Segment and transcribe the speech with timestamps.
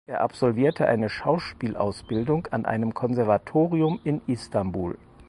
[0.07, 4.97] Er absolvierte eine Schauspielausbildung an einem Konservatorium in Istanbul.